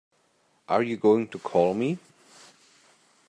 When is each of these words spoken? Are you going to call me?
Are 0.67 0.81
you 0.81 0.97
going 0.97 1.27
to 1.27 1.37
call 1.37 1.75
me? 1.75 1.99